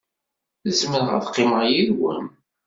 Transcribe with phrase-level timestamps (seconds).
[0.79, 2.25] Zemreɣ ad qqimeɣ yid-wen?